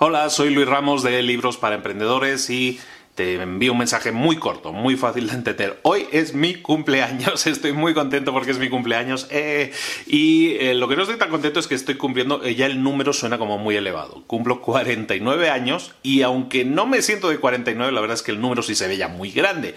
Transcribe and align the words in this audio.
Hola, 0.00 0.30
soy 0.30 0.54
Luis 0.54 0.68
Ramos 0.68 1.02
de 1.02 1.20
Libros 1.24 1.56
para 1.56 1.74
Emprendedores 1.74 2.50
y 2.50 2.78
te 3.16 3.34
envío 3.42 3.72
un 3.72 3.78
mensaje 3.78 4.12
muy 4.12 4.36
corto, 4.36 4.72
muy 4.72 4.96
fácil 4.96 5.26
de 5.26 5.32
entender. 5.32 5.80
Hoy 5.82 6.06
es 6.12 6.34
mi 6.34 6.54
cumpleaños, 6.54 7.44
estoy 7.48 7.72
muy 7.72 7.94
contento 7.94 8.32
porque 8.32 8.52
es 8.52 8.60
mi 8.60 8.68
cumpleaños. 8.68 9.26
Eh, 9.30 9.72
y 10.06 10.54
eh, 10.60 10.74
lo 10.74 10.86
que 10.86 10.94
no 10.94 11.02
estoy 11.02 11.18
tan 11.18 11.30
contento 11.30 11.58
es 11.58 11.66
que 11.66 11.74
estoy 11.74 11.96
cumpliendo, 11.96 12.44
eh, 12.44 12.54
ya 12.54 12.66
el 12.66 12.80
número 12.80 13.12
suena 13.12 13.38
como 13.38 13.58
muy 13.58 13.74
elevado. 13.74 14.22
Cumplo 14.28 14.60
49 14.60 15.50
años 15.50 15.90
y 16.04 16.22
aunque 16.22 16.64
no 16.64 16.86
me 16.86 17.02
siento 17.02 17.28
de 17.28 17.38
49, 17.38 17.90
la 17.90 18.00
verdad 18.00 18.14
es 18.14 18.22
que 18.22 18.30
el 18.30 18.40
número 18.40 18.62
sí 18.62 18.76
se 18.76 18.86
ve 18.86 18.96
ya 18.98 19.08
muy 19.08 19.32
grande. 19.32 19.74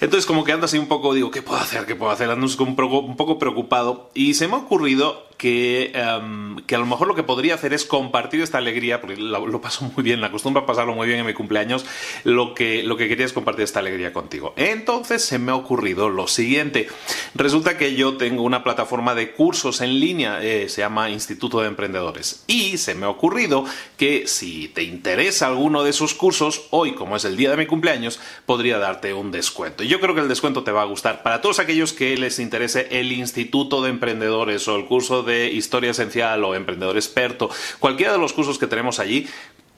Entonces 0.00 0.24
como 0.24 0.42
que 0.44 0.52
ando 0.52 0.64
así 0.64 0.78
un 0.78 0.88
poco, 0.88 1.12
digo, 1.12 1.30
¿qué 1.30 1.42
puedo 1.42 1.60
hacer? 1.60 1.84
¿Qué 1.84 1.96
puedo 1.96 2.10
hacer? 2.10 2.30
Ando 2.30 2.46
un 2.46 2.76
poco, 2.76 3.00
un 3.00 3.16
poco 3.18 3.38
preocupado 3.38 4.10
y 4.14 4.32
se 4.32 4.48
me 4.48 4.54
ha 4.54 4.56
ocurrido 4.56 5.29
que, 5.40 5.90
em, 5.94 6.56
que, 6.66 6.74
a 6.74 6.78
lo 6.78 6.84
mejor 6.84 7.08
lo 7.08 7.14
que 7.14 7.22
podría 7.22 7.54
hacer 7.54 7.72
es 7.72 7.86
compartir 7.86 8.42
esta 8.42 8.58
alegría, 8.58 9.00
porque 9.00 9.16
lo, 9.16 9.60
paso 9.62 9.90
muy 9.96 10.04
bien, 10.04 10.20
la 10.20 10.26
acostumbro 10.26 10.64
a 10.64 10.66
pasarlo 10.66 10.92
muy 10.92 11.06
bien 11.06 11.20
en 11.20 11.24
mi 11.24 11.32
cumpleaños, 11.32 11.86
lo 12.24 12.52
que, 12.52 12.82
lo 12.82 12.98
que 12.98 13.08
quería 13.08 13.24
es 13.24 13.32
compartir 13.32 13.64
esta 13.64 13.78
alegría 13.78 14.12
contigo. 14.12 14.52
Entonces 14.58 15.24
se 15.24 15.38
me 15.38 15.52
ha 15.52 15.54
ocurrido 15.54 16.10
lo 16.10 16.26
siguiente. 16.26 16.88
Resulta 17.34 17.78
que 17.78 17.94
yo 17.94 18.18
tengo 18.18 18.42
una 18.42 18.62
plataforma 18.62 19.14
de 19.14 19.30
cursos 19.32 19.80
en 19.80 19.98
línea, 19.98 20.42
eh, 20.42 20.68
se 20.68 20.82
llama 20.82 21.08
Instituto 21.08 21.62
de 21.62 21.68
Emprendedores, 21.68 22.44
y 22.46 22.76
se 22.76 22.94
me 22.94 23.06
ha 23.06 23.08
ocurrido 23.08 23.64
que 23.96 24.26
si 24.26 24.68
te 24.68 24.82
interesa 24.82 25.46
alguno 25.46 25.84
de 25.84 25.88
esos 25.88 26.12
cursos, 26.12 26.66
hoy, 26.68 26.92
como 26.92 27.16
es 27.16 27.24
el 27.24 27.38
día 27.38 27.50
de 27.50 27.56
mi 27.56 27.64
cumpleaños, 27.64 28.20
podría 28.44 28.76
darte 28.76 29.14
un 29.14 29.30
descuento. 29.30 29.84
Yo 29.84 30.00
creo 30.00 30.14
que 30.14 30.20
el 30.20 30.28
descuento 30.28 30.64
te 30.64 30.70
va 30.70 30.82
a 30.82 30.84
gustar. 30.84 31.22
Para 31.22 31.40
todos 31.40 31.60
aquellos 31.60 31.94
que 31.94 32.14
les 32.18 32.38
interese 32.38 32.88
el 32.90 33.10
Instituto 33.10 33.80
de 33.80 33.88
Emprendedores 33.88 34.68
o 34.68 34.76
el 34.76 34.84
curso 34.84 35.22
de 35.22 35.29
Historia 35.30 35.90
Esencial 35.90 36.44
o 36.44 36.54
Emprendedor 36.54 36.96
Experto, 36.96 37.50
cualquiera 37.78 38.12
de 38.12 38.18
los 38.18 38.32
cursos 38.32 38.58
que 38.58 38.66
tenemos 38.66 38.98
allí, 38.98 39.26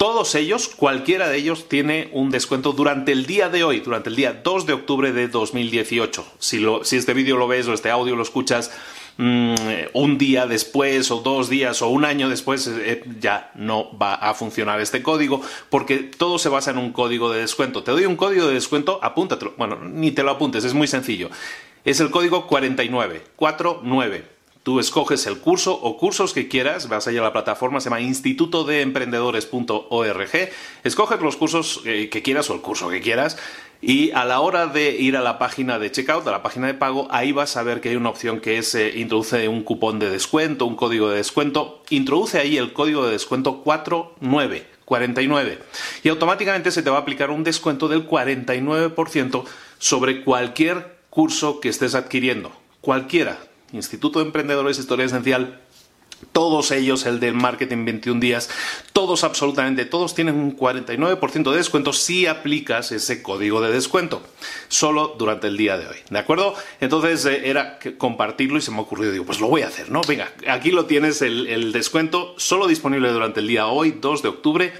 todos 0.02 0.34
ellos, 0.34 0.66
cualquiera 0.66 1.28
de 1.28 1.36
ellos, 1.38 1.68
tiene 1.68 2.08
un 2.12 2.30
descuento 2.30 2.72
durante 2.72 3.12
el 3.12 3.24
día 3.24 3.48
de 3.48 3.62
hoy, 3.62 3.78
durante 3.78 4.10
el 4.10 4.16
día 4.16 4.32
2 4.32 4.66
de 4.66 4.72
octubre 4.72 5.12
de 5.12 5.28
2018. 5.28 6.26
Si, 6.40 6.60
si 6.82 6.96
este 6.96 7.14
vídeo 7.14 7.36
lo 7.36 7.46
ves 7.46 7.68
o 7.68 7.72
este 7.72 7.88
audio 7.88 8.16
lo 8.16 8.24
escuchas 8.24 8.72
mm, 9.18 9.54
un 9.92 10.18
día 10.18 10.48
después 10.48 11.08
o 11.12 11.20
dos 11.20 11.48
días 11.48 11.82
o 11.82 11.88
un 11.88 12.04
año 12.04 12.28
después, 12.28 12.66
eh, 12.66 13.04
ya 13.20 13.52
no 13.54 13.96
va 13.96 14.14
a 14.14 14.34
funcionar 14.34 14.80
este 14.80 15.04
código 15.04 15.40
porque 15.70 15.98
todo 15.98 16.40
se 16.40 16.48
basa 16.48 16.72
en 16.72 16.78
un 16.78 16.92
código 16.92 17.30
de 17.30 17.38
descuento. 17.38 17.84
Te 17.84 17.92
doy 17.92 18.04
un 18.04 18.16
código 18.16 18.48
de 18.48 18.54
descuento, 18.54 18.98
apúntatelo. 19.04 19.54
Bueno, 19.56 19.78
ni 19.84 20.10
te 20.10 20.24
lo 20.24 20.32
apuntes, 20.32 20.64
es 20.64 20.74
muy 20.74 20.88
sencillo. 20.88 21.30
Es 21.84 22.00
el 22.00 22.10
código 22.10 22.48
49, 22.48 23.22
49. 23.36 24.41
Tú 24.62 24.78
escoges 24.78 25.26
el 25.26 25.38
curso 25.38 25.74
o 25.74 25.98
cursos 25.98 26.32
que 26.32 26.46
quieras, 26.46 26.88
vas 26.88 27.08
allá 27.08 27.18
a 27.20 27.24
la 27.24 27.32
plataforma, 27.32 27.80
se 27.80 27.90
llama 27.90 28.00
institutodeemprendedores.org, 28.00 30.50
escoges 30.84 31.20
los 31.20 31.36
cursos 31.36 31.82
eh, 31.84 32.08
que 32.08 32.22
quieras 32.22 32.48
o 32.48 32.54
el 32.54 32.60
curso 32.60 32.88
que 32.88 33.00
quieras 33.00 33.36
y 33.80 34.12
a 34.12 34.24
la 34.24 34.38
hora 34.38 34.68
de 34.68 34.92
ir 34.92 35.16
a 35.16 35.20
la 35.20 35.40
página 35.40 35.80
de 35.80 35.90
checkout, 35.90 36.24
a 36.28 36.30
la 36.30 36.44
página 36.44 36.68
de 36.68 36.74
pago, 36.74 37.08
ahí 37.10 37.32
vas 37.32 37.56
a 37.56 37.64
ver 37.64 37.80
que 37.80 37.88
hay 37.88 37.96
una 37.96 38.10
opción 38.10 38.38
que 38.38 38.58
es 38.58 38.76
eh, 38.76 38.92
introduce 38.94 39.48
un 39.48 39.64
cupón 39.64 39.98
de 39.98 40.08
descuento, 40.08 40.66
un 40.66 40.76
código 40.76 41.10
de 41.10 41.16
descuento, 41.16 41.82
introduce 41.90 42.38
ahí 42.38 42.56
el 42.56 42.72
código 42.72 43.04
de 43.04 43.10
descuento 43.10 43.64
49. 43.64 44.70
49 44.84 45.58
y 46.02 46.08
automáticamente 46.08 46.70
se 46.70 46.82
te 46.82 46.90
va 46.90 46.98
a 46.98 47.00
aplicar 47.00 47.30
un 47.30 47.44
descuento 47.44 47.88
del 47.88 48.06
49% 48.06 49.44
sobre 49.78 50.22
cualquier 50.22 50.98
curso 51.08 51.60
que 51.60 51.70
estés 51.70 51.94
adquiriendo, 51.94 52.52
cualquiera, 52.82 53.38
Instituto 53.72 54.18
de 54.18 54.26
Emprendedores, 54.26 54.78
Historia 54.78 55.06
Esencial, 55.06 55.60
todos 56.30 56.70
ellos, 56.70 57.04
el 57.06 57.18
del 57.18 57.34
Marketing 57.34 57.84
21 57.84 58.20
días, 58.20 58.48
todos 58.92 59.24
absolutamente, 59.24 59.84
todos 59.84 60.14
tienen 60.14 60.36
un 60.36 60.56
49% 60.56 61.50
de 61.50 61.56
descuento 61.56 61.92
si 61.92 62.26
aplicas 62.26 62.92
ese 62.92 63.22
código 63.22 63.60
de 63.60 63.72
descuento, 63.72 64.22
solo 64.68 65.16
durante 65.18 65.48
el 65.48 65.56
día 65.56 65.76
de 65.76 65.88
hoy, 65.88 65.96
¿de 66.10 66.18
acuerdo? 66.18 66.54
Entonces 66.80 67.26
eh, 67.26 67.50
era 67.50 67.78
compartirlo 67.98 68.58
y 68.58 68.62
se 68.62 68.70
me 68.70 68.78
ha 68.78 68.82
ocurrido, 68.82 69.12
digo, 69.12 69.24
pues 69.24 69.40
lo 69.40 69.48
voy 69.48 69.62
a 69.62 69.68
hacer, 69.68 69.90
¿no? 69.90 70.00
Venga, 70.06 70.30
aquí 70.48 70.70
lo 70.70 70.86
tienes, 70.86 71.22
el, 71.22 71.48
el 71.48 71.72
descuento, 71.72 72.34
solo 72.38 72.68
disponible 72.68 73.10
durante 73.10 73.40
el 73.40 73.48
día 73.48 73.66
hoy, 73.66 73.96
2 74.00 74.22
de 74.22 74.28
octubre, 74.28 74.72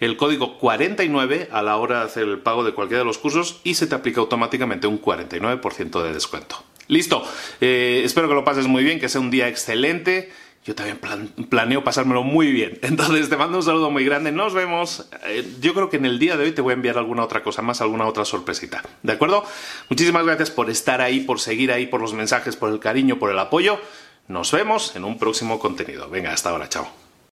el 0.00 0.16
código 0.16 0.58
49 0.58 1.50
a 1.52 1.62
la 1.62 1.76
hora 1.76 2.00
de 2.00 2.06
hacer 2.06 2.24
el 2.24 2.38
pago 2.38 2.64
de 2.64 2.72
cualquiera 2.72 3.00
de 3.00 3.04
los 3.04 3.18
cursos 3.18 3.60
y 3.64 3.74
se 3.74 3.86
te 3.86 3.94
aplica 3.94 4.20
automáticamente 4.20 4.86
un 4.86 5.00
49% 5.00 6.02
de 6.02 6.12
descuento. 6.12 6.64
Listo. 6.90 7.22
Eh, 7.60 8.02
espero 8.04 8.28
que 8.28 8.34
lo 8.34 8.44
pases 8.44 8.66
muy 8.66 8.82
bien, 8.84 9.00
que 9.00 9.08
sea 9.08 9.20
un 9.20 9.30
día 9.30 9.48
excelente. 9.48 10.30
Yo 10.64 10.74
también 10.74 10.98
planeo 11.48 11.82
pasármelo 11.82 12.22
muy 12.22 12.52
bien. 12.52 12.78
Entonces 12.82 13.30
te 13.30 13.36
mando 13.36 13.58
un 13.58 13.62
saludo 13.62 13.90
muy 13.90 14.04
grande. 14.04 14.32
Nos 14.32 14.52
vemos. 14.52 15.08
Eh, 15.26 15.46
yo 15.60 15.72
creo 15.72 15.88
que 15.88 15.96
en 15.96 16.04
el 16.04 16.18
día 16.18 16.36
de 16.36 16.44
hoy 16.44 16.52
te 16.52 16.60
voy 16.60 16.72
a 16.72 16.74
enviar 16.74 16.98
alguna 16.98 17.24
otra 17.24 17.42
cosa 17.42 17.62
más, 17.62 17.80
alguna 17.80 18.06
otra 18.06 18.24
sorpresita. 18.24 18.82
¿De 19.02 19.12
acuerdo? 19.12 19.44
Muchísimas 19.88 20.26
gracias 20.26 20.50
por 20.50 20.68
estar 20.68 21.00
ahí, 21.00 21.20
por 21.20 21.40
seguir 21.40 21.72
ahí, 21.72 21.86
por 21.86 22.00
los 22.00 22.12
mensajes, 22.12 22.56
por 22.56 22.70
el 22.70 22.80
cariño, 22.80 23.18
por 23.18 23.30
el 23.30 23.38
apoyo. 23.38 23.78
Nos 24.28 24.50
vemos 24.52 24.94
en 24.96 25.04
un 25.04 25.16
próximo 25.16 25.58
contenido. 25.58 26.10
Venga, 26.10 26.32
hasta 26.32 26.50
ahora. 26.50 26.68
Chao. 26.68 27.09